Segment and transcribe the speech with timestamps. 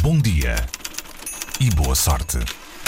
[0.00, 0.56] Bom dia
[1.60, 2.38] e boa sorte.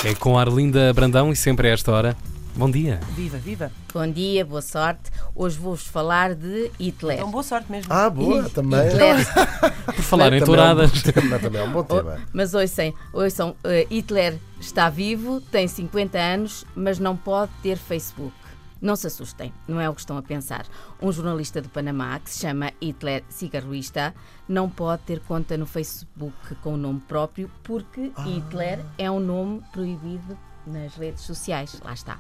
[0.04, 2.16] É com a Arlinda Brandão e sempre a esta hora.
[2.56, 3.00] Bom dia.
[3.16, 3.72] Viva, viva.
[3.92, 5.10] Bom dia, boa sorte.
[5.34, 7.16] Hoje vou-vos falar de Hitler.
[7.18, 7.92] Então, boa sorte mesmo.
[7.92, 8.80] Ah, boa, também.
[8.88, 9.26] Hitler.
[9.86, 10.90] Por falar em Também é um touradas.
[10.92, 12.20] bom também é um bom tema.
[12.32, 18.32] Mas ouçam, ouçam eh, Hitler está vivo, tem 50 anos, mas não pode ter Facebook.
[18.80, 20.66] Não se assustem, não é o que estão a pensar.
[21.00, 24.14] Um jornalista do Panamá, que se chama Hitler Cigarruista,
[24.48, 29.62] não pode ter conta no Facebook com o nome próprio, porque Hitler é um nome
[29.72, 31.80] proibido nas redes sociais.
[31.84, 32.18] Lá está.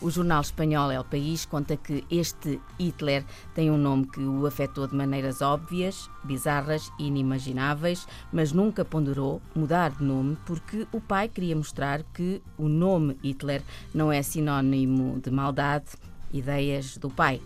[0.00, 3.24] O jornal espanhol El País conta que este Hitler
[3.54, 9.40] tem um nome que o afetou de maneiras óbvias, bizarras e inimagináveis, mas nunca ponderou
[9.54, 13.62] mudar de nome porque o pai queria mostrar que o nome Hitler
[13.94, 15.86] não é sinónimo de maldade,
[16.32, 17.40] ideias do pai.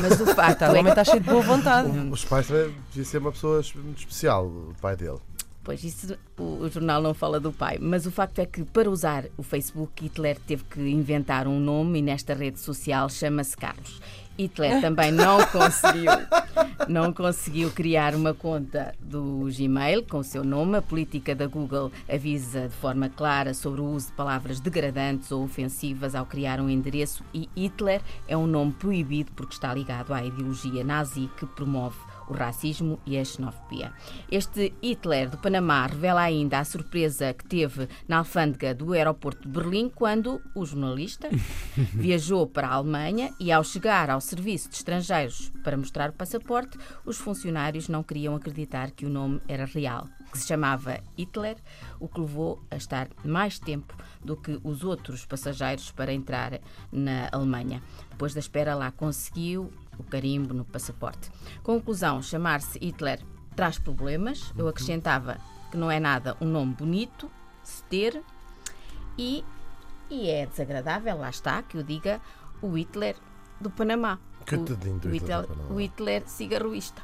[0.00, 1.90] Mas o facto o é homem está cheio de boa vontade.
[2.10, 5.18] Os pais também devia ser uma pessoa muito especial, o pai dele.
[5.70, 8.90] Pois isso o, o jornal não fala do pai, mas o facto é que para
[8.90, 14.00] usar o Facebook Hitler teve que inventar um nome e nesta rede social chama-se Carlos.
[14.36, 16.10] Hitler também não conseguiu,
[16.88, 20.78] não conseguiu criar uma conta do Gmail com o seu nome.
[20.78, 25.44] A política da Google avisa de forma clara sobre o uso de palavras degradantes ou
[25.44, 30.24] ofensivas ao criar um endereço e Hitler é um nome proibido porque está ligado à
[30.24, 31.96] ideologia nazi que promove
[32.30, 33.92] o racismo e a xenofobia.
[34.30, 39.48] Este Hitler do Panamá revela ainda a surpresa que teve na alfândega do aeroporto de
[39.48, 41.28] Berlim quando o jornalista
[41.92, 46.78] viajou para a Alemanha e, ao chegar ao serviço de estrangeiros para mostrar o passaporte,
[47.04, 51.56] os funcionários não queriam acreditar que o nome era real, que se chamava Hitler,
[51.98, 53.94] o que levou a estar mais tempo
[54.24, 56.60] do que os outros passageiros para entrar
[56.92, 57.82] na Alemanha.
[58.10, 61.30] Depois da espera lá conseguiu o carimbo no passaporte.
[61.62, 63.20] Conclusão: chamar-se Hitler
[63.54, 64.52] traz problemas.
[64.56, 65.38] Eu acrescentava
[65.70, 67.30] que não é nada um nome bonito
[67.62, 68.22] de se ter
[69.16, 69.44] e,
[70.08, 72.20] e é desagradável, lá está, que eu diga
[72.62, 73.16] o Hitler
[73.60, 74.18] do Panamá.
[74.48, 75.74] Coitadinho do o, o Hitler do Hitler, Panamá.
[75.74, 77.02] o Hitler cigarruista.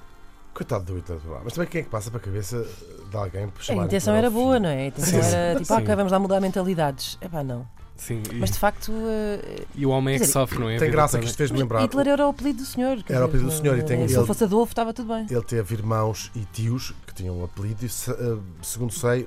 [0.55, 1.21] Coitado do Hitler.
[1.45, 2.67] Mas também quem é que passa para a cabeça
[3.11, 4.85] de alguém por A intenção era boa, não é?
[4.85, 5.63] A intenção Sim, era sim.
[5.63, 7.19] tipo, ah, ok, vamos lá mudar mentalidades.
[7.21, 7.69] É pá, não.
[7.97, 10.77] Sim, e, Mas de facto, eh, e o homem é que dizer, sofre, não é?
[10.79, 11.81] Tem graça que isto fez-me lembrar.
[11.83, 12.99] Hitler era o apelido do senhor.
[13.09, 15.15] Era o apelido do senhor e tem- eh, Se ele- ele fosse Adolfo, estava tudo
[15.15, 15.27] bem.
[15.31, 19.27] Ele teve irmãos e tios que tinham um apelido e, se- eh, segundo sei,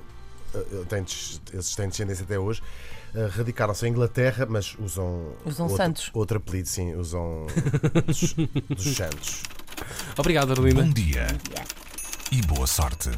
[0.54, 1.04] eh, ele tem
[1.52, 2.62] eles têm descendência até hoje,
[3.14, 6.10] eh, radicaram-se em Inglaterra, mas usam, Usam outro, Santos.
[6.14, 7.46] outro apelido, sim, usam
[8.06, 8.34] dos,
[8.70, 9.42] dos Santos.
[10.16, 10.82] Obrigado, Arlinda.
[10.82, 11.26] Bom dia
[12.30, 13.10] e boa sorte.